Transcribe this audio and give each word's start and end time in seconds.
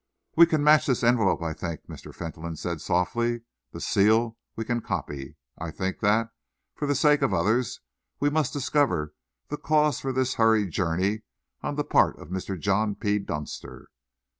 "We 0.35 0.47
can 0.47 0.63
match 0.63 0.87
this 0.87 1.03
envelope, 1.03 1.43
I 1.43 1.53
think," 1.53 1.85
Mr. 1.85 2.11
Fentolin 2.11 2.55
said 2.55 2.81
softly. 2.81 3.41
"The 3.71 3.79
seal 3.79 4.35
we 4.55 4.65
can 4.65 4.81
copy. 4.81 5.35
I 5.59 5.69
think 5.69 5.99
that, 5.99 6.31
for 6.73 6.87
the 6.87 6.95
sake 6.95 7.21
of 7.21 7.35
others, 7.35 7.81
we 8.19 8.31
must 8.31 8.51
discover 8.51 9.13
the 9.49 9.57
cause 9.57 9.99
for 9.99 10.11
this 10.11 10.33
hurried 10.33 10.71
journey 10.71 11.21
on 11.61 11.75
the 11.75 11.83
part 11.83 12.17
of 12.19 12.29
Mr. 12.29 12.59
John 12.59 12.95
P. 12.95 13.19
Dunster." 13.19 13.89